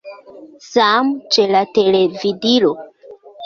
[0.71, 2.77] Same ĉe la televidilo.